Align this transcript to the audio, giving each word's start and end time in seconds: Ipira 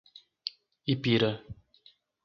Ipira 0.93 1.31